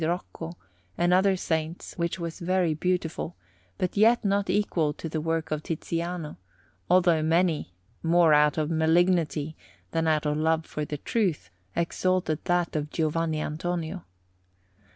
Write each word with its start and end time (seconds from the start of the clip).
Rocco, 0.03 0.53
and 0.97 1.13
other 1.13 1.35
saints, 1.37 1.93
which 1.95 2.17
was 2.17 2.39
very 2.39 2.73
beautiful, 2.73 3.35
but 3.77 3.95
yet 3.95 4.25
not 4.25 4.49
equal 4.49 4.93
to 4.93 5.07
the 5.07 5.21
work 5.21 5.51
of 5.51 5.61
Tiziano, 5.61 6.37
although 6.89 7.21
many, 7.21 7.75
more 8.01 8.33
out 8.33 8.57
of 8.57 8.71
malignity 8.71 9.55
than 9.91 10.07
out 10.07 10.25
of 10.25 10.35
a 10.35 10.39
love 10.41 10.65
for 10.65 10.85
the 10.85 10.97
truth, 10.97 11.51
exalted 11.75 12.43
that 12.45 12.75
of 12.75 12.89
Giovanni 12.89 13.41
Antonio. 13.41 14.03